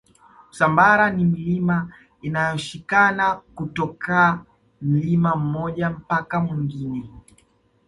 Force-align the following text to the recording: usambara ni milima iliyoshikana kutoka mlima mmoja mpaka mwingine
usambara 0.51 1.09
ni 1.11 1.25
milima 1.25 1.93
iliyoshikana 2.21 3.35
kutoka 3.35 4.45
mlima 4.81 5.35
mmoja 5.35 5.89
mpaka 5.89 6.39
mwingine 6.39 7.09